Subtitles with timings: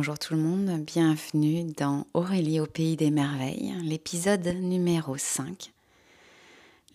[0.00, 5.74] Bonjour tout le monde, bienvenue dans Aurélie au pays des merveilles, l'épisode numéro 5,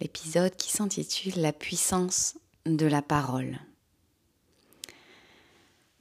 [0.01, 2.35] l'épisode qui s'intitule La puissance
[2.65, 3.59] de la parole.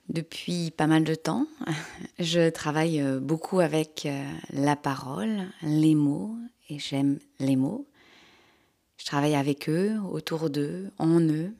[0.08, 1.46] Depuis pas mal de temps,
[2.18, 6.34] je travaille beaucoup avec euh, la parole, les mots,
[6.70, 7.86] et j'aime les mots.
[8.96, 11.52] Je travaille avec eux, autour d'eux, en eux.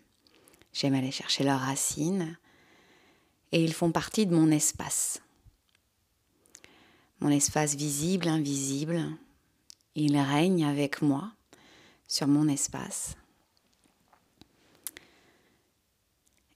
[0.73, 2.35] J'aime aller chercher leurs racines
[3.53, 5.21] et ils font partie de mon espace.
[7.25, 9.03] Mon espace visible, invisible,
[9.95, 11.33] ils règnent avec moi
[12.07, 13.17] sur mon espace.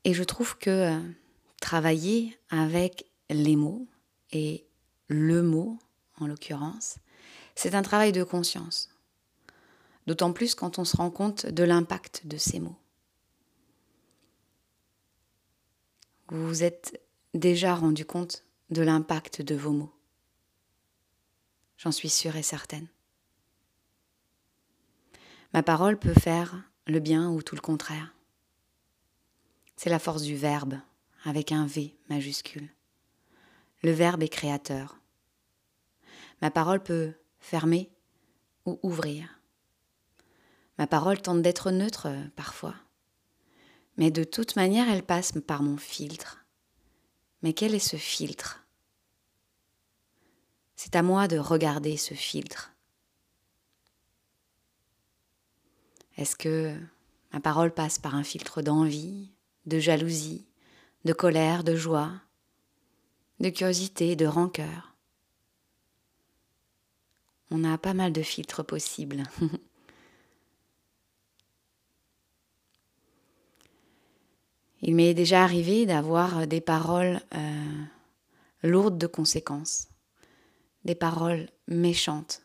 [0.05, 1.01] Et je trouve que euh,
[1.59, 3.87] travailler avec les mots,
[4.31, 4.67] et
[5.07, 5.79] le mot
[6.19, 6.99] en l'occurrence,
[7.55, 8.91] c'est un travail de conscience.
[10.07, 12.77] D'autant plus quand on se rend compte de l'impact de ces mots.
[16.29, 17.01] Vous vous êtes
[17.33, 19.98] déjà rendu compte de l'impact de vos mots.
[21.79, 22.89] J'en suis sûre et certaine.
[25.53, 28.15] Ma parole peut faire le bien ou tout le contraire.
[29.77, 30.79] C'est la force du verbe
[31.25, 32.69] avec un V majuscule.
[33.83, 34.99] Le verbe est créateur.
[36.43, 37.91] Ma parole peut fermer
[38.67, 39.41] ou ouvrir.
[40.79, 42.75] Ma parole tente d'être neutre parfois.
[43.97, 46.45] Mais de toute manière, elle passe par mon filtre.
[47.43, 48.65] Mais quel est ce filtre?
[50.81, 52.73] C'est à moi de regarder ce filtre.
[56.17, 56.73] Est-ce que
[57.33, 59.29] ma parole passe par un filtre d'envie,
[59.67, 60.47] de jalousie,
[61.05, 62.13] de colère, de joie,
[63.41, 64.95] de curiosité, de rancœur?
[67.51, 69.25] On a pas mal de filtres possibles.
[74.83, 77.83] Il m'est déjà arrivé d'avoir des paroles euh,
[78.63, 79.89] lourdes de conséquences,
[80.89, 82.41] des paroles méchantes,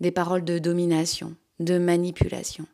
[0.00, 2.66] des paroles de domination, de manipulation.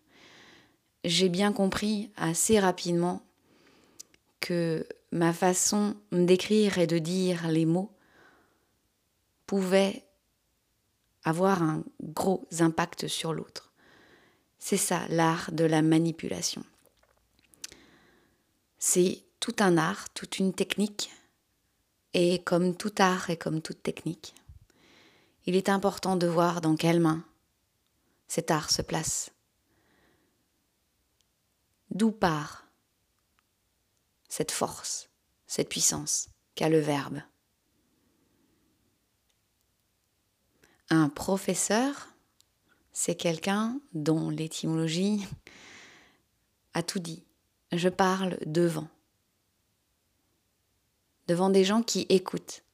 [1.04, 3.20] J'ai bien compris assez rapidement
[4.40, 7.92] que ma façon d'écrire et de dire les mots
[9.44, 10.02] pouvait
[11.24, 13.74] avoir un gros impact sur l'autre.
[14.58, 16.64] C'est ça l'art de la manipulation.
[18.78, 21.10] C'est tout un art, toute une technique.
[22.14, 24.34] Et comme tout art et comme toute technique,
[25.46, 27.24] il est important de voir dans quelle main
[28.28, 29.32] cet art se place.
[31.90, 32.66] D'où part
[34.28, 35.08] cette force,
[35.46, 37.20] cette puissance qu'a le verbe?
[40.88, 42.08] Un professeur,
[42.92, 45.26] c'est quelqu'un dont l'étymologie
[46.74, 47.24] a tout dit
[47.72, 48.88] je parle devant.
[51.28, 52.64] Devant des gens qui écoutent,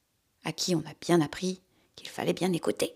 [0.43, 1.61] à qui on a bien appris
[1.97, 2.95] qu'il fallait bien écouter.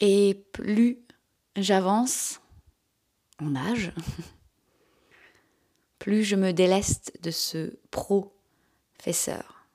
[0.00, 0.98] Et plus
[1.56, 2.40] j'avance
[3.40, 3.92] en âge,
[5.98, 9.66] plus je me déleste de ce professeur.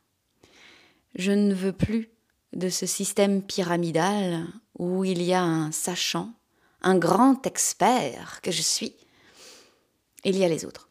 [1.16, 2.12] Je ne veux plus
[2.54, 4.46] de ce système pyramidal
[4.78, 6.34] où il y a un sachant
[6.82, 8.96] un grand expert que je suis,
[10.24, 10.87] il y a les autres.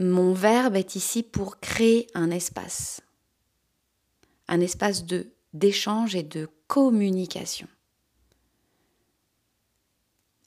[0.00, 3.02] Mon verbe est ici pour créer un espace,
[4.48, 7.68] un espace de d'échange et de communication.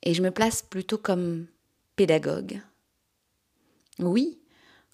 [0.01, 1.47] Et je me place plutôt comme
[1.95, 2.61] pédagogue.
[3.99, 4.39] Oui,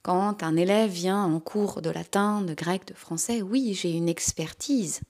[0.01, 4.09] quand un élève vient en cours de latin, de grec, de français, oui, j'ai une
[4.09, 5.01] expertise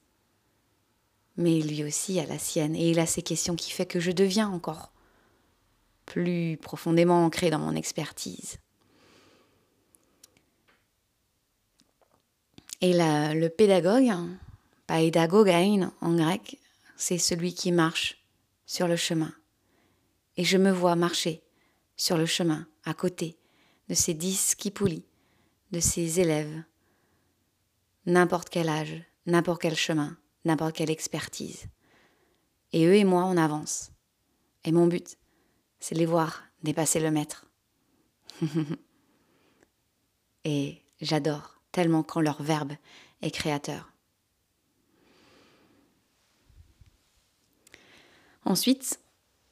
[1.40, 4.12] mais lui aussi a la sienne, et il a ces questions qui fait que je
[4.12, 4.92] deviens encore
[6.06, 8.58] plus profondément ancré dans mon expertise.
[12.82, 14.12] Et le pédagogue,
[14.88, 16.58] paedagogein en grec,
[16.96, 18.24] c'est celui qui marche
[18.66, 19.34] sur le chemin.
[20.38, 21.44] Et je me vois marcher
[21.98, 23.38] sur le chemin, à côté
[23.90, 25.04] de ces dix kipoulis,
[25.72, 26.64] de ces élèves,
[28.06, 31.66] n'importe quel âge, n'importe quel chemin, n'importe quelle expertise.
[32.72, 33.92] Et eux et moi, on avance.
[34.64, 35.18] Et mon but,
[35.80, 37.46] c'est de les voir dépasser le maître.
[40.46, 42.74] et j'adore tellement quand leur verbe
[43.22, 43.92] est créateur.
[48.46, 49.00] Ensuite,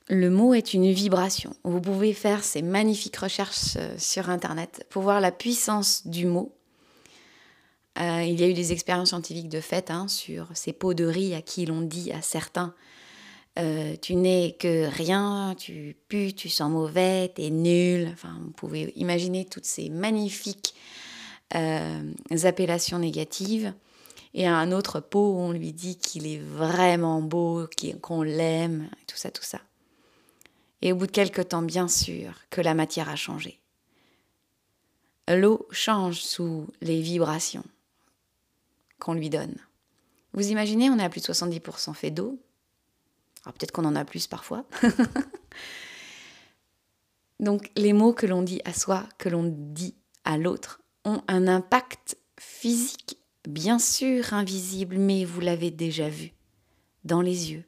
[0.08, 1.56] le mot est une vibration.
[1.64, 6.54] Vous pouvez faire ces magnifiques recherches euh, sur Internet pour voir la puissance du mot
[8.00, 11.04] euh, il y a eu des expériences scientifiques de fait hein, sur ces pots de
[11.04, 12.76] riz à qui l'on dit à certains
[13.58, 18.08] euh, tu n'es que rien, tu pues, tu sens mauvais, t'es nul.
[18.14, 20.76] Enfin, vous pouvez imaginer toutes ces magnifiques
[21.52, 23.74] appellations négatives.
[24.34, 27.68] Et à un autre pot, on lui dit qu'il est vraiment beau,
[28.02, 29.60] qu'on l'aime, tout ça, tout ça.
[30.82, 33.60] Et au bout de quelques temps, bien sûr, que la matière a changé.
[35.28, 37.66] L'eau change sous les vibrations
[39.00, 39.56] qu'on lui donne.
[40.34, 42.40] Vous imaginez, on est à plus de 70% fait d'eau.
[43.44, 44.66] Alors peut-être qu'on en a plus parfois.
[47.40, 51.48] Donc les mots que l'on dit à soi, que l'on dit à l'autre, ont un
[51.48, 53.18] impact physique,
[53.48, 56.34] bien sûr invisible, mais vous l'avez déjà vu,
[57.06, 57.64] dans les yeux,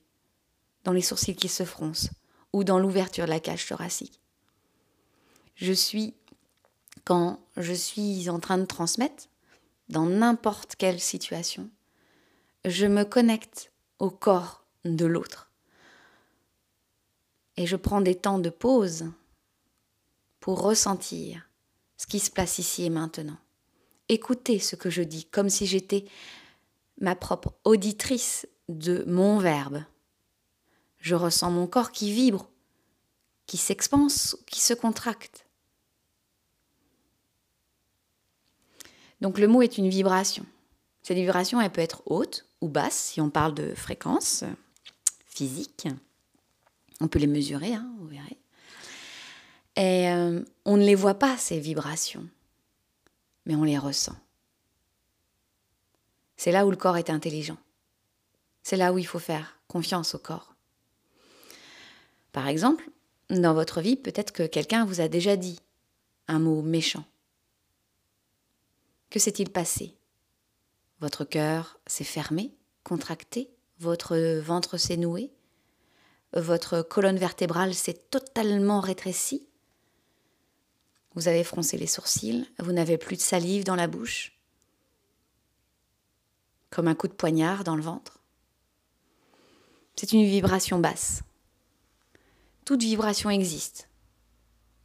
[0.84, 2.10] dans les sourcils qui se froncent,
[2.52, 4.20] ou dans l'ouverture de la cage thoracique.
[5.56, 6.14] Je suis,
[7.06, 9.30] quand je suis en train de transmettre,
[9.88, 11.70] dans n'importe quelle situation,
[12.66, 15.50] je me connecte au corps de l'autre.
[17.56, 19.12] Et je prends des temps de pause
[20.42, 21.49] pour ressentir
[22.00, 23.38] ce qui se place ici et maintenant.
[24.08, 26.06] Écouter ce que je dis comme si j'étais
[27.02, 29.84] ma propre auditrice de mon verbe.
[30.98, 32.50] Je ressens mon corps qui vibre,
[33.46, 35.46] qui s'expanse, qui se contracte.
[39.20, 40.46] Donc le mot est une vibration.
[41.04, 44.46] Cette vibration, elle peut être haute ou basse si on parle de fréquence
[45.26, 45.88] physique.
[47.02, 48.38] On peut les mesurer, hein, vous verrez.
[49.80, 52.28] Et euh, on ne les voit pas, ces vibrations,
[53.46, 54.18] mais on les ressent.
[56.36, 57.58] C'est là où le corps est intelligent.
[58.62, 60.54] C'est là où il faut faire confiance au corps.
[62.34, 62.90] Par exemple,
[63.30, 65.62] dans votre vie, peut-être que quelqu'un vous a déjà dit
[66.28, 67.06] un mot méchant.
[69.10, 69.96] Que s'est-il passé?
[71.00, 72.54] Votre cœur s'est fermé,
[72.84, 73.50] contracté,
[73.80, 75.32] votre ventre s'est noué,
[76.34, 79.49] votre colonne vertébrale s'est totalement rétrécie,
[81.20, 84.40] vous avez froncé les sourcils, vous n'avez plus de salive dans la bouche,
[86.70, 88.20] comme un coup de poignard dans le ventre.
[89.98, 91.24] C'est une vibration basse.
[92.64, 93.90] Toute vibration existe.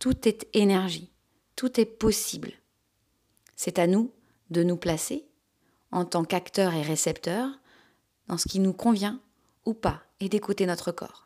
[0.01, 1.13] Tout est énergie.
[1.55, 2.51] Tout est possible.
[3.55, 4.11] C'est à nous
[4.51, 5.25] de nous placer
[5.93, 7.61] en tant qu'acteurs et récepteurs
[8.27, 9.21] dans ce qui nous convient
[9.67, 11.24] ou pas et d'écouter notre corps.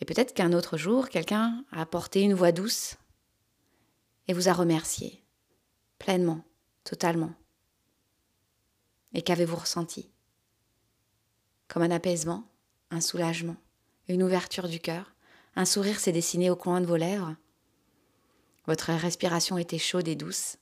[0.00, 2.96] Et peut-être qu'un autre jour, quelqu'un a apporté une voix douce
[4.28, 5.22] et vous a remercié,
[5.98, 6.44] pleinement,
[6.84, 7.32] totalement.
[9.12, 10.10] Et qu'avez-vous ressenti?
[11.68, 12.44] Comme un apaisement,
[12.90, 13.56] un soulagement,
[14.08, 15.14] une ouverture du cœur,
[15.56, 17.36] un sourire s'est dessiné au coin de vos lèvres
[18.70, 20.56] votre respiration était chaude et douce.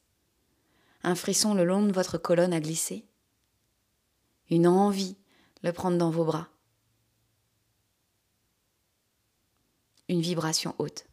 [1.03, 3.05] Un frisson le long de votre colonne a glissé.
[4.49, 5.19] Une envie
[5.63, 6.49] le prendre dans vos bras.
[10.09, 11.07] Une vibration haute.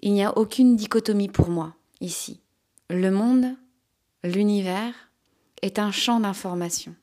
[0.00, 2.40] Il n'y a aucune dichotomie pour moi ici.
[2.88, 3.54] Le monde,
[4.24, 4.94] l'univers,
[5.62, 6.94] est un champ d'information.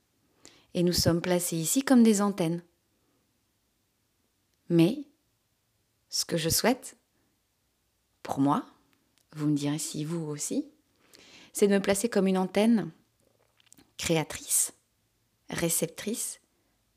[0.73, 2.63] Et nous sommes placés ici comme des antennes.
[4.69, 5.03] Mais
[6.09, 6.97] ce que je souhaite,
[8.23, 8.65] pour moi,
[9.35, 10.65] vous me direz si vous aussi,
[11.53, 12.91] c'est de me placer comme une antenne
[13.97, 14.73] créatrice,
[15.49, 16.39] réceptrice,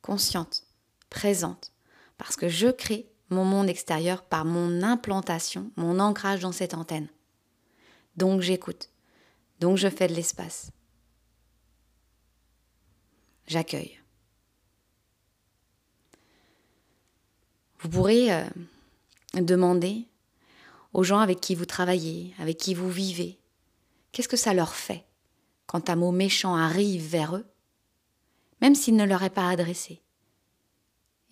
[0.02, 0.64] consciente,
[1.08, 1.69] présente,
[2.20, 7.08] parce que je crée mon monde extérieur par mon implantation, mon ancrage dans cette antenne.
[8.16, 8.90] Donc j'écoute,
[9.58, 10.70] donc je fais de l'espace.
[13.46, 13.98] J'accueille.
[17.78, 18.44] Vous pourrez euh,
[19.32, 20.06] Demandez
[20.92, 23.38] aux gens avec qui vous travaillez, avec qui vous vivez,
[24.12, 25.06] qu'est-ce que ça leur fait
[25.64, 27.46] quand un mot méchant arrive vers eux,
[28.60, 30.02] même s'il ne leur est pas adressé.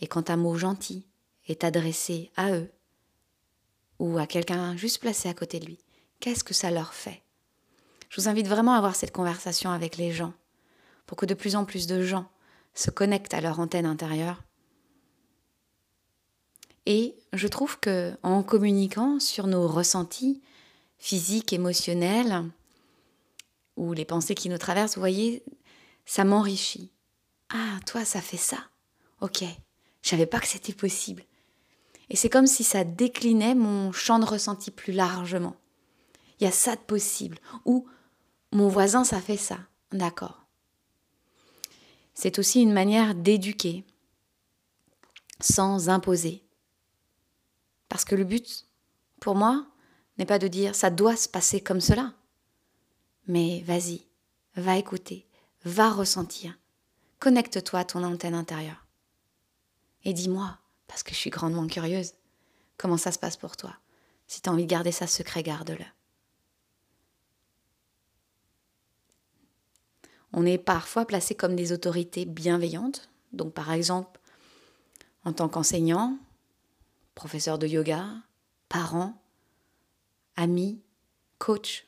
[0.01, 1.07] Et quand un mot gentil
[1.47, 2.71] est adressé à eux,
[3.99, 5.79] ou à quelqu'un juste placé à côté de lui,
[6.21, 7.23] qu'est-ce que ça leur fait?
[8.11, 10.33] Je vous invite vraiment à avoir cette conversation avec les gens,
[11.07, 12.31] pour que de plus en plus de gens
[12.75, 14.43] se connectent à leur antenne intérieure
[16.89, 20.41] et je trouve que en communiquant sur nos ressentis
[20.97, 22.51] physiques, émotionnels,
[23.77, 25.45] ou les pensées qui nous traversent, vous voyez,
[26.07, 26.91] ça m'enrichit.
[27.51, 28.57] Ah, toi, ça fait ça.
[29.21, 29.45] Ok,
[30.09, 31.23] je savais pas que c'était possible.
[32.09, 35.55] Et c'est comme si ça déclinait mon champ de ressenti plus largement.
[36.41, 37.39] Il y a ça de possible.
[37.67, 37.87] Ou
[38.51, 39.59] mon voisin, ça fait ça.
[39.93, 40.47] D'accord.
[42.15, 43.85] C'est aussi une manière d'éduquer
[45.41, 46.43] sans imposer.
[47.91, 48.67] Parce que le but,
[49.21, 49.67] pour moi,
[50.17, 52.15] n'est pas de dire ça doit se passer comme cela.
[53.27, 54.07] Mais vas-y,
[54.57, 55.27] va écouter,
[55.65, 56.59] va ressentir.
[57.19, 58.88] connecte-toi à ton antenne intérieure.
[60.05, 62.15] Et dis-moi, parce que je suis grandement curieuse,
[62.77, 63.75] comment ça se passe pour toi.
[64.27, 65.85] Si tu as envie de garder ça secret, garde-le.
[70.33, 73.11] On est parfois placé comme des autorités bienveillantes.
[73.33, 74.21] Donc par exemple,
[75.25, 76.19] en tant qu'enseignant,
[77.15, 78.07] professeur de yoga,
[78.69, 79.21] parent,
[80.37, 80.81] ami,
[81.39, 81.87] coach.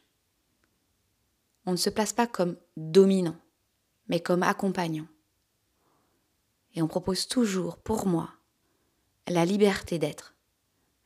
[1.66, 3.36] On ne se place pas comme dominant,
[4.08, 5.06] mais comme accompagnant.
[6.74, 8.30] Et on propose toujours, pour moi,
[9.28, 10.34] la liberté d'être,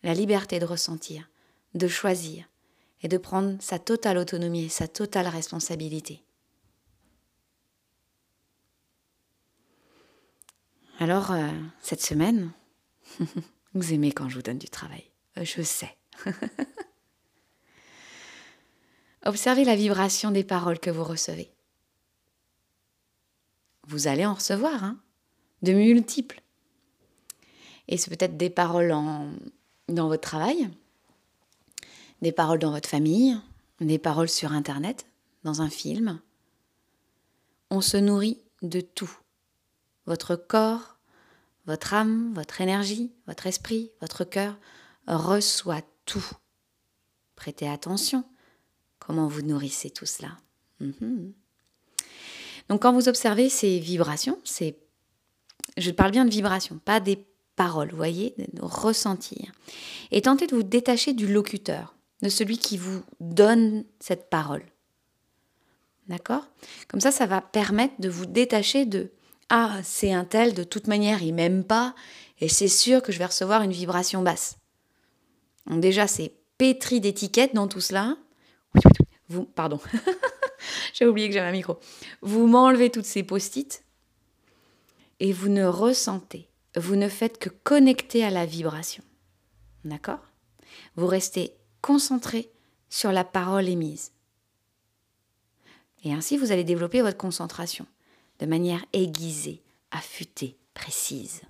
[0.03, 1.31] la liberté de ressentir,
[1.75, 2.49] de choisir
[3.03, 6.25] et de prendre sa totale autonomie et sa totale responsabilité.
[10.99, 12.53] Alors, euh, cette semaine,
[13.75, 15.11] vous aimez quand je vous donne du travail.
[15.39, 15.97] Euh, je sais.
[19.27, 21.53] Observez la vibration des paroles que vous recevez.
[23.87, 24.99] Vous allez en recevoir, hein,
[25.65, 26.41] de multiples.
[27.89, 28.89] Et c'est peut-être des paroles
[29.89, 30.71] dans votre travail,
[32.23, 33.37] des paroles dans votre famille,
[33.81, 35.07] des paroles sur Internet,
[35.43, 36.21] dans un film.
[37.71, 39.11] On se nourrit de tout.
[40.07, 40.99] Votre corps,
[41.67, 44.57] votre âme, votre énergie, votre esprit, votre cœur
[45.07, 46.27] reçoit tout.
[47.37, 48.25] Prêtez attention
[48.99, 50.39] comment vous nourrissez tout cela.
[50.81, 51.33] Mhm.
[52.69, 54.79] Donc quand vous observez ces vibrations, c'est
[55.77, 57.25] je parle bien de vibrations, pas des
[57.57, 59.53] paroles, vous voyez, de ressentir.
[60.11, 64.65] Et tentez de vous détacher du locuteur, de celui qui vous donne cette parole.
[66.09, 66.47] D'accord?
[66.89, 69.11] Comme ça, ça va permettre de vous détacher de
[69.49, 71.95] Ah, c'est un tel, de toute manière, il m'aime pas,
[72.41, 74.57] et c'est sûr que je vais recevoir une vibration basse.
[75.67, 78.17] Donc déjà, c'est pétri d'étiquettes dans tout cela.
[79.29, 79.81] Vous, pardon,
[80.93, 81.79] j'ai oublié que j'avais un micro.
[82.21, 83.84] Vous m'enlevez toutes ces post-it
[85.25, 89.03] et vous ne ressentez, vous ne faites que connecter à la vibration.
[89.83, 90.21] D'accord?
[90.97, 92.53] Vous restez concentré
[92.91, 94.13] sur la parole émise.
[96.03, 97.87] Et ainsi, vous allez développer votre concentration
[98.39, 99.63] de manière aiguisée,
[99.93, 101.41] affûtée, précise.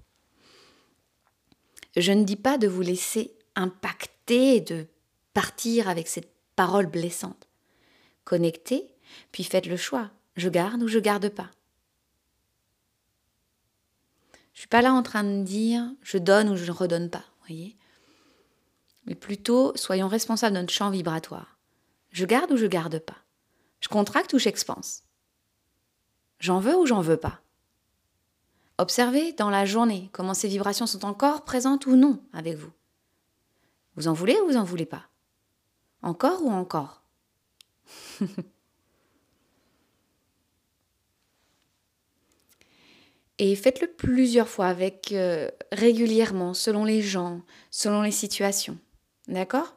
[1.96, 4.86] Je ne dis pas de vous laisser impacter et de
[5.32, 7.48] partir avec cette parole blessante.
[8.22, 8.86] Connectez,
[9.32, 10.12] puis faites le choix.
[10.36, 11.50] Je garde ou je garde pas.
[14.54, 17.24] Je suis pas là en train de dire je donne ou je ne redonne pas,
[17.46, 17.76] voyez.
[19.04, 21.58] Mais plutôt soyons responsables de notre champ vibratoire.
[22.10, 23.18] Je garde ou je garde pas?
[23.80, 25.02] Je contracte ou j'expanse?
[26.38, 27.40] J'en veux ou j'en veux pas?
[28.78, 32.72] Observez dans la journée comment ces vibrations sont encore présentes ou non avec vous.
[33.96, 35.08] Vous en voulez ou vous en voulez pas?
[36.02, 37.02] Encore ou encore?
[43.38, 48.78] Et faites-le plusieurs fois avec euh, régulièrement, selon les gens, selon les situations.
[49.26, 49.74] D'accord?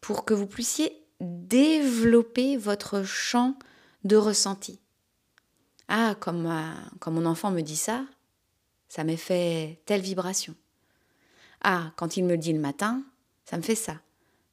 [0.00, 3.58] Pour que vous puissiez développer votre champ
[4.04, 4.80] de ressenti.
[5.88, 6.50] Ah, comme,
[7.00, 8.06] comme mon enfant me dit ça,
[8.88, 10.54] ça m'est fait telle vibration.
[11.62, 13.02] Ah, quand il me dit le matin,
[13.44, 14.00] ça me fait ça.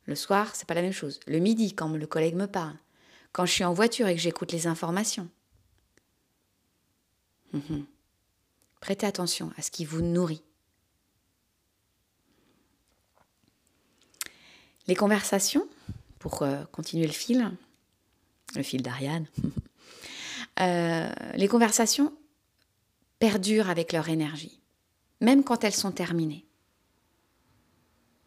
[0.05, 1.19] Le soir, c'est pas la même chose.
[1.27, 2.75] Le midi, quand le collègue me parle.
[3.31, 5.29] Quand je suis en voiture et que j'écoute les informations.
[7.53, 7.86] Hum, hum.
[8.79, 10.43] Prêtez attention à ce qui vous nourrit.
[14.88, 15.67] Les conversations,
[16.19, 17.51] pour euh, continuer le fil,
[18.55, 19.27] le fil d'Ariane,
[20.62, 22.13] euh, les conversations
[23.19, 24.62] perdurent avec leur énergie,
[25.19, 26.46] même quand elles sont terminées.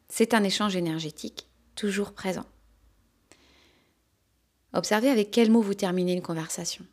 [0.09, 2.45] C'est un échange énergétique toujours présent.
[4.73, 6.85] Observez avec quels mots vous terminez une conversation.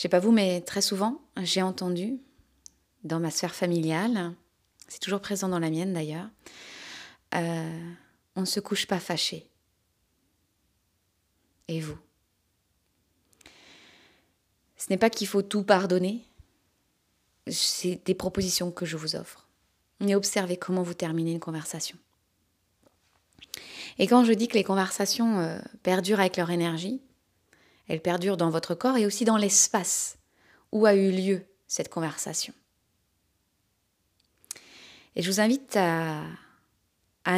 [0.00, 2.22] Je sais pas vous, mais très souvent, j'ai entendu
[3.04, 4.32] dans ma sphère familiale,
[4.88, 6.26] c'est toujours présent dans la mienne d'ailleurs,
[7.34, 7.92] euh,
[8.34, 9.46] on ne se couche pas fâché.
[11.68, 11.98] Et vous?
[14.78, 16.24] Ce n'est pas qu'il faut tout pardonner,
[17.50, 19.48] c'est des propositions que je vous offre.
[20.00, 21.98] Et observez comment vous terminez une conversation.
[23.98, 27.02] Et quand je dis que les conversations euh, perdurent avec leur énergie,
[27.90, 30.16] elle perdure dans votre corps et aussi dans l'espace
[30.70, 32.54] où a eu lieu cette conversation.
[35.16, 36.22] Et je vous invite à,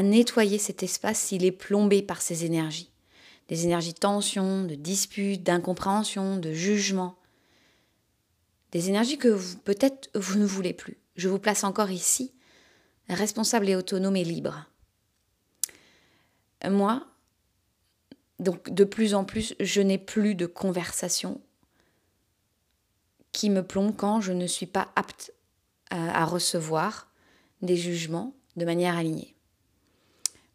[0.02, 2.90] nettoyer cet espace s'il est plombé par ces énergies.
[3.48, 7.16] Des énergies de tension, de dispute, d'incompréhension, de jugement.
[8.72, 10.98] Des énergies que peut-être vous ne voulez plus.
[11.16, 12.30] Je vous place encore ici,
[13.08, 14.66] responsable et autonome et libre.
[16.68, 17.06] Moi,
[18.42, 21.40] donc de plus en plus, je n'ai plus de conversation
[23.32, 25.32] qui me plombe quand je ne suis pas apte
[25.90, 27.12] à, recevoir
[27.60, 29.36] des jugements de manière alignée.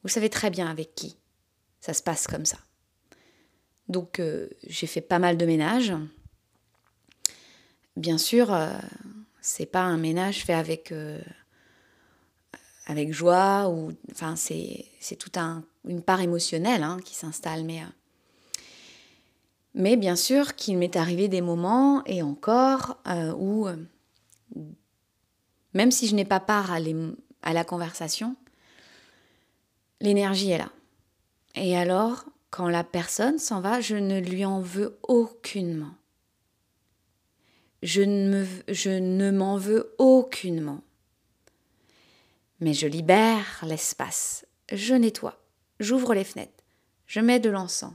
[0.04, 1.18] Vous savez très bien avec qui
[1.80, 2.58] ça se passe comme ça.
[3.88, 5.94] Donc euh, j'ai fait pas mal de ménage.
[7.96, 8.78] Bien sûr, euh,
[9.42, 11.22] c'est pas un ménage fait avec, euh,
[12.88, 14.86] avec joie ou enfin c'est,
[15.20, 17.82] toute un, une part émotionnelle hein, qui s'installe, mais
[19.74, 22.98] mais bien sûr qu'il m'est arrivé des moments et encore
[23.38, 23.68] où
[25.74, 26.78] même si je n'ai pas part à,
[27.44, 28.36] à la conversation,
[30.02, 30.72] l'énergie est là.
[31.56, 35.94] Et alors, quand la personne s'en va, je ne lui en veux aucunement.
[37.84, 40.82] Je ne, je ne m'en veux aucunement.
[42.60, 45.40] Mais je libère l'espace, je nettoie,
[45.80, 46.64] j'ouvre les fenêtres,
[47.06, 47.94] je mets de l'encens,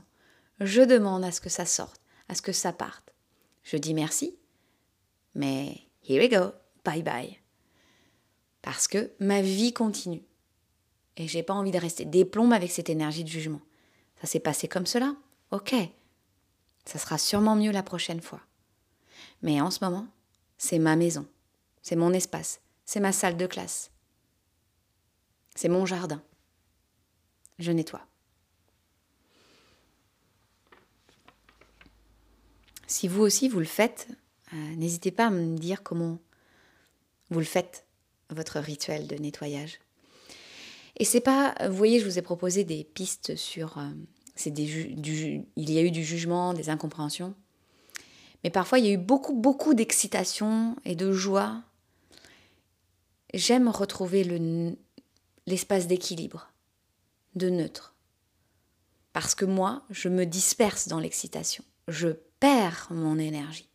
[0.59, 3.13] je demande à ce que ça sorte, à ce que ça parte.
[3.63, 4.37] Je dis merci,
[5.35, 6.51] mais here we go,
[6.83, 7.39] bye bye.
[8.61, 10.23] Parce que ma vie continue.
[11.17, 13.61] Et j'ai pas envie de rester déplombe avec cette énergie de jugement.
[14.19, 15.15] Ça s'est passé comme cela
[15.51, 15.75] Ok.
[16.85, 18.41] Ça sera sûrement mieux la prochaine fois.
[19.41, 20.07] Mais en ce moment,
[20.57, 21.27] c'est ma maison.
[21.81, 22.61] C'est mon espace.
[22.85, 23.91] C'est ma salle de classe.
[25.55, 26.23] C'est mon jardin.
[27.63, 28.05] Je nettoie.
[32.87, 34.09] Si vous aussi vous le faites,
[34.51, 36.19] euh, n'hésitez pas à me dire comment
[37.29, 37.85] vous le faites,
[38.29, 39.79] votre rituel de nettoyage.
[40.97, 43.89] Et c'est pas, vous voyez, je vous ai proposé des pistes sur, euh,
[44.45, 47.33] des il y a eu du jugement, des incompréhensions,
[48.43, 51.63] mais parfois il y a eu beaucoup, beaucoup d'excitation et de joie.
[53.33, 54.75] J'aime retrouver le,
[55.47, 56.52] l'espace d'équilibre,
[57.35, 57.95] de neutre,
[59.11, 62.09] parce que moi, je me disperse dans l'excitation, je
[62.39, 63.69] perds mon énergie.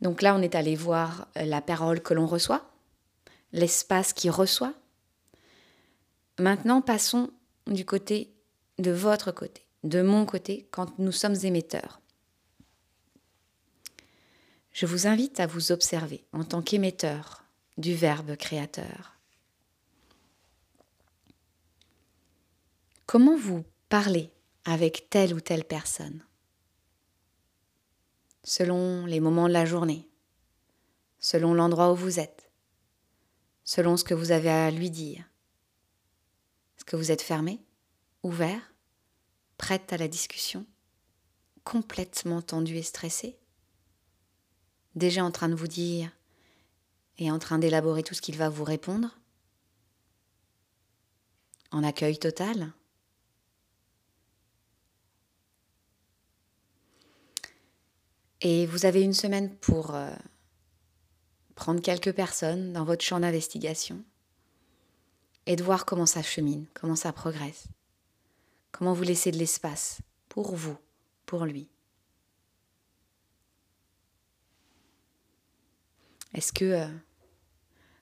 [0.00, 2.70] Donc là, on est allé voir euh, la parole que l'on reçoit,
[3.52, 4.74] l'espace qui reçoit.
[6.38, 7.30] Maintenant, passons
[7.66, 8.34] du côté
[8.78, 12.00] de votre côté, de mon côté, quand nous sommes émetteurs.
[14.72, 17.45] Je vous invite à vous observer en tant qu'émetteur
[17.76, 19.16] du Verbe créateur.
[23.06, 24.32] Comment vous parlez
[24.64, 26.24] avec telle ou telle personne?
[28.42, 30.08] Selon les moments de la journée,
[31.18, 32.50] selon l'endroit où vous êtes,
[33.64, 35.24] selon ce que vous avez à lui dire.
[36.76, 37.60] Est-ce que vous êtes fermé,
[38.22, 38.74] ouvert,
[39.58, 40.64] prête à la discussion,
[41.64, 43.38] complètement tendu et stressé,
[44.94, 46.10] déjà en train de vous dire
[47.18, 49.18] et en train d'élaborer tout ce qu'il va vous répondre,
[51.70, 52.72] en accueil total?
[58.42, 60.14] Et vous avez une semaine pour euh,
[61.54, 64.04] prendre quelques personnes dans votre champ d'investigation
[65.46, 67.66] et de voir comment ça chemine, comment ça progresse,
[68.72, 70.76] comment vous laissez de l'espace pour vous,
[71.24, 71.68] pour lui.
[76.34, 76.88] Est-ce que euh,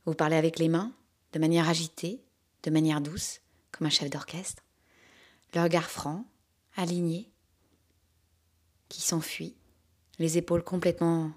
[0.05, 0.93] vous parlez avec les mains,
[1.33, 2.23] de manière agitée,
[2.63, 3.41] de manière douce,
[3.73, 4.63] comme un chef d'orchestre,
[5.55, 6.25] le regard franc,
[6.77, 7.31] aligné,
[8.89, 9.57] qui s'enfuit
[10.19, 11.33] les épaules complètement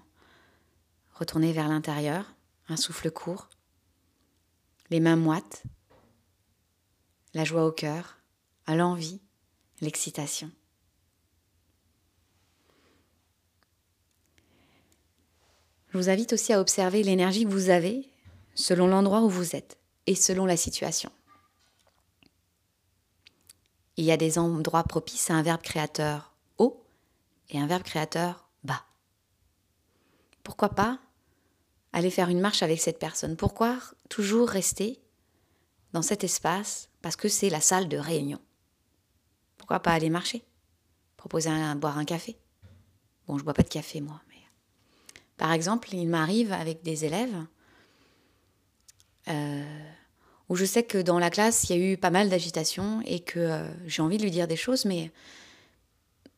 [1.14, 2.34] retournées vers l'intérieur,
[2.68, 3.48] un souffle court,
[4.90, 5.64] les mains moites,
[7.34, 8.18] la joie au cœur,
[8.66, 9.20] à l'envie,
[9.80, 10.50] l'excitation.
[15.88, 18.08] Je vous invite aussi à observer l'énergie que vous avez
[18.58, 21.10] selon l'endroit où vous êtes et selon la situation.
[23.96, 26.84] Il y a des endroits propices à un verbe créateur haut
[27.50, 28.48] et un verbe créateur
[30.48, 30.98] pourquoi pas
[31.92, 33.36] aller faire une marche avec cette personne?
[33.36, 34.98] Pourquoi toujours rester
[35.92, 38.40] dans cet espace parce que c'est la salle de réunion?
[39.58, 40.42] Pourquoi pas aller marcher?
[41.18, 42.38] Proposer un, boire un café?
[43.26, 44.40] Bon, je bois pas de café moi, mais
[45.36, 47.44] par exemple, il m'arrive avec des élèves
[49.28, 49.64] euh,
[50.48, 53.20] où je sais que dans la classe il y a eu pas mal d'agitation et
[53.20, 55.10] que euh, j'ai envie de lui dire des choses, mais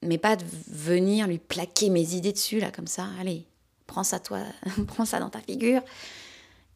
[0.02, 3.06] mais pas de venir lui plaquer mes idées dessus là comme ça.
[3.20, 3.46] Allez,
[3.86, 4.40] prends ça toi,
[4.86, 5.82] prends ça dans ta figure,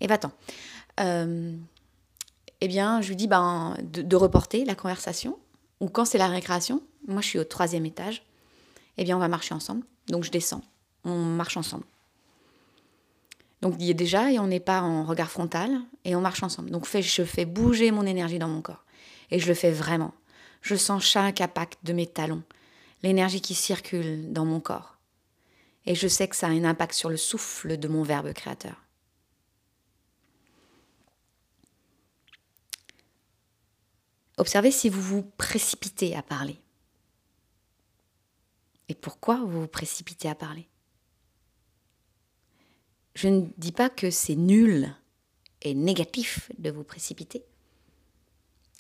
[0.01, 0.33] et va-t'en.
[1.01, 1.57] Euh,
[2.61, 5.39] eh bien, je lui dis ben, de, reporter la conversation,
[5.81, 8.25] ou quand c'est la récréation, moi je suis au troisième étage,
[8.97, 9.85] eh bien on va marcher ensemble.
[10.09, 10.63] Donc je descends,
[11.05, 11.85] on marche ensemble.
[13.65, 16.71] Donc déjà, et on n'est pas en regard frontal, et on marche ensemble.
[16.71, 18.85] Donc je fais bouger mon énergie dans mon corps.
[19.31, 20.13] Et je le fais vraiment.
[20.61, 22.43] Je sens chaque impact de mes talons,
[23.03, 24.99] l'énergie qui circule dans mon corps.
[25.87, 28.83] Et je sais que ça a un impact sur le souffle de mon verbe créateur.
[34.37, 36.61] Observez si vous vous précipitez à parler.
[38.91, 40.69] Et pourquoi vous vous précipitez à parler?
[43.15, 44.95] Je ne dis pas que c'est nul
[45.63, 47.45] et négatif de vous précipiter.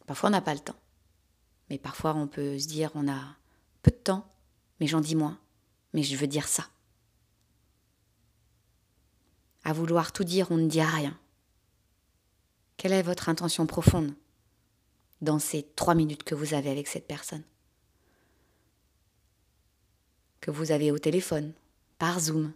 [0.06, 0.76] Parfois on n'a pas le temps.
[1.70, 3.36] Mais parfois on peut se dire on a
[3.82, 4.28] peu de temps,
[4.80, 5.38] mais j'en dis moins,
[5.92, 6.68] mais je veux dire ça.
[9.64, 11.18] À vouloir tout dire, on ne dit rien.
[12.76, 14.14] Quelle est votre intention profonde
[15.22, 17.44] dans ces trois minutes que vous avez avec cette personne?
[20.42, 21.54] Que vous avez au téléphone,
[21.98, 22.52] par Zoom,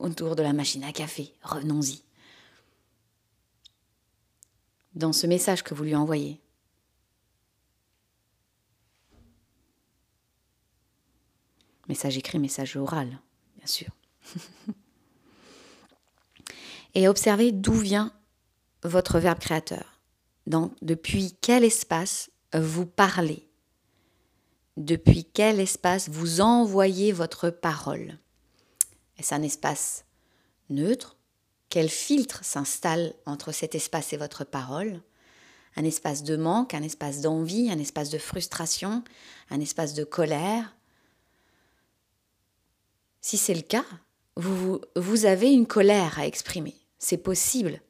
[0.00, 2.02] autour de la machine à café, revenons-y.
[4.94, 6.40] Dans ce message que vous lui envoyez,
[11.88, 13.18] message écrit, message oral,
[13.56, 13.88] bien sûr.
[16.94, 18.12] Et observez d'où vient
[18.82, 20.00] votre verbe créateur.
[20.46, 23.48] Donc, depuis quel espace vous parlez?
[24.76, 28.18] Depuis quel espace vous envoyez votre parole?
[29.20, 30.06] Est-ce un espace
[30.70, 31.18] neutre
[31.68, 35.02] Quel filtre s'installe entre cet espace et votre parole?
[35.76, 39.04] Un espace de manque, un espace d'envie, un espace de frustration,
[39.50, 40.74] un espace de colère?
[43.20, 43.84] Si c'est le cas,
[44.36, 46.74] vous, vous avez une colère à exprimer.
[46.98, 47.82] C'est possible.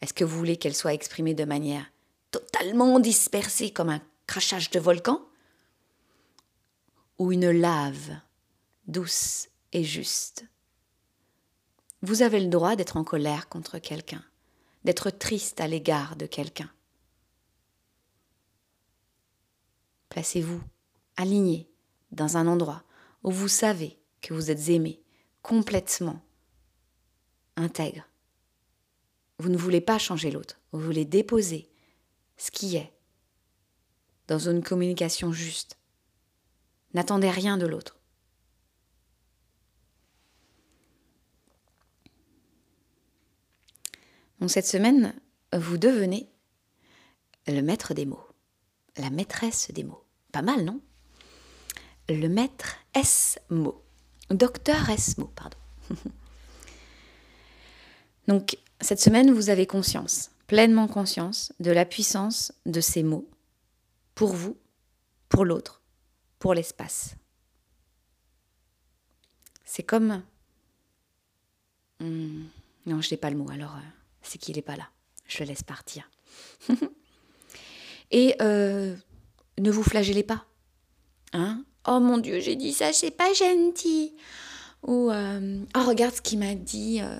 [0.00, 1.90] Est-ce que vous voulez qu'elle soit exprimée de manière
[2.30, 5.20] totalement dispersée comme un crachage de volcan?
[7.18, 8.16] Ou une lave
[8.86, 10.44] douce et juste
[12.02, 14.24] Vous avez le droit d'être en colère contre quelqu'un,
[14.84, 16.70] d'être triste à l'égard de quelqu'un.
[20.08, 20.62] Placez-vous
[21.16, 21.70] aligné
[22.10, 22.84] dans un endroit
[23.22, 25.02] où vous savez que vous êtes aimé
[25.40, 26.22] complètement
[27.56, 28.04] intègre.
[29.38, 31.70] Vous ne voulez pas changer l'autre, vous voulez déposer
[32.36, 32.92] ce qui est
[34.28, 35.78] dans une communication juste.
[36.94, 38.01] N'attendez rien de l'autre.
[44.48, 45.14] Cette semaine,
[45.56, 46.28] vous devenez
[47.46, 48.26] le maître des mots,
[48.96, 50.02] la maîtresse des mots.
[50.32, 50.80] Pas mal, non?
[52.08, 53.82] Le maître S mots.
[54.30, 55.58] Docteur Esmo, pardon.
[58.28, 63.28] Donc, cette semaine, vous avez conscience, pleinement conscience de la puissance de ces mots
[64.14, 64.56] pour vous,
[65.28, 65.82] pour l'autre,
[66.38, 67.14] pour l'espace.
[69.64, 70.22] C'est comme...
[72.00, 72.44] Hmm,
[72.86, 74.88] non, je n'ai pas le mot, alors euh, c'est qu'il n'est pas là.
[75.26, 76.10] Je le laisse partir.
[78.10, 78.94] Et euh,
[79.58, 80.44] ne vous flagellez pas.
[81.32, 81.64] Hein?
[81.86, 84.14] Oh mon Dieu, j'ai dit ça, c'est pas gentil.
[84.86, 87.00] Ou euh, Oh, regarde ce qu'il m'a dit.
[87.00, 87.18] Euh,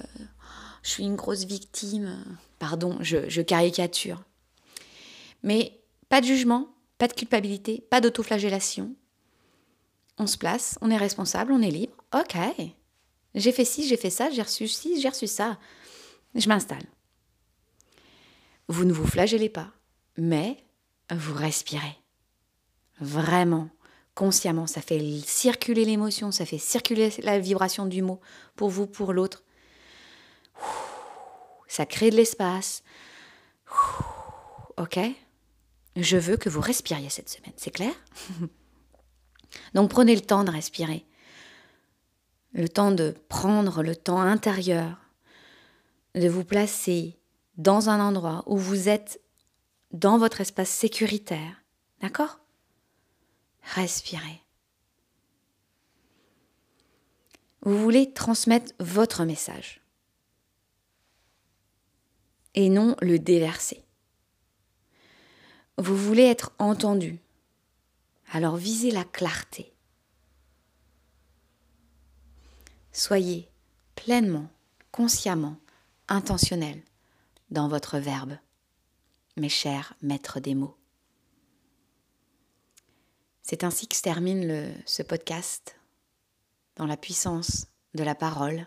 [0.83, 2.25] je suis une grosse victime.
[2.59, 4.23] Pardon, je, caricature.
[5.43, 8.95] Mais pas de jugement, pas de culpabilité, pas d'autoflagellation.
[10.19, 11.97] On se place, on est responsable, on est libre.
[12.15, 12.37] Ok,
[13.35, 15.59] j'ai fait ci, j'ai fait ça, j'ai reçu ci, j'ai reçu ça.
[16.35, 16.85] Je m'installe.
[18.69, 19.71] Vous ne vous flagellez pas,
[20.17, 20.65] mais
[21.11, 21.99] vous respirez.
[23.01, 23.69] Vraiment
[24.15, 24.67] consciemment.
[24.67, 28.21] Ça fait circuler l'émotion, ça fait circuler la vibration du mot
[28.57, 29.43] pour vous, pour l'autre.
[31.67, 32.83] Ça crée de l'espace.
[34.77, 34.99] Ok?
[35.97, 37.93] Je veux que vous respiriez cette semaine, c'est clair?
[39.75, 41.05] Donc prenez le temps de respirer.
[42.55, 44.97] Le temps de prendre le temps intérieur,
[46.15, 47.19] de vous placer
[47.57, 49.21] dans un endroit où vous êtes
[49.93, 51.63] dans votre espace sécuritaire.
[52.01, 52.41] D'accord?
[53.63, 54.41] Respirez.
[57.63, 59.81] Vous voulez transmettre votre message
[62.55, 63.85] et non le déverser.
[65.79, 67.21] Vous voulez être entendu.
[68.33, 69.73] Alors visez la clarté.
[72.93, 73.49] Soyez
[73.95, 74.51] pleinement,
[74.91, 75.57] consciemment,
[76.13, 76.83] intentionnel
[77.51, 78.37] dans votre verbe,
[79.39, 80.77] mes chers maîtres des mots.
[83.43, 85.79] C'est ainsi que se termine ce podcast
[86.77, 88.67] dans la puissance de la parole.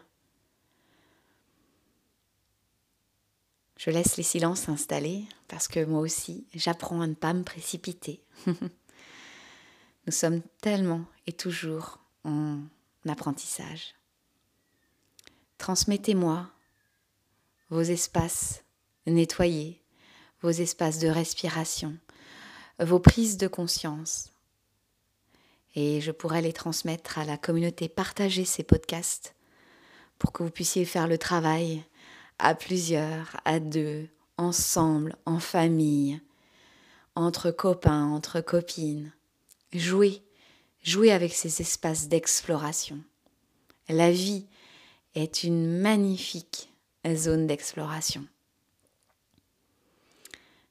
[3.77, 8.23] Je laisse les silences s'installer parce que moi aussi, j'apprends à ne pas me précipiter.
[8.47, 12.61] Nous sommes tellement et toujours en
[13.07, 13.93] apprentissage.
[15.59, 16.49] Transmettez-moi
[17.69, 18.63] vos espaces
[19.07, 19.81] nettoyés,
[20.41, 21.97] vos espaces de respiration,
[22.79, 24.31] vos prises de conscience,
[25.75, 29.35] et je pourrais les transmettre à la communauté, partager ces podcasts
[30.17, 31.83] pour que vous puissiez faire le travail
[32.39, 36.21] à plusieurs, à deux, ensemble, en famille,
[37.15, 39.11] entre copains, entre copines.
[39.73, 40.21] Jouer,
[40.83, 42.99] jouer avec ces espaces d'exploration.
[43.89, 44.45] La vie
[45.13, 46.69] est une magnifique
[47.13, 48.25] zone d'exploration.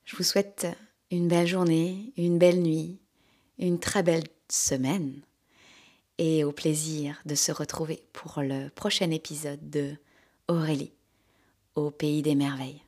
[0.04, 0.66] Je vous souhaite
[1.10, 2.98] une belle journée, une belle nuit,
[3.58, 5.20] une très belle semaine
[6.18, 9.94] et au plaisir de se retrouver pour le prochain épisode de
[10.48, 10.92] Aurélie
[11.74, 12.82] au pays des merveilles.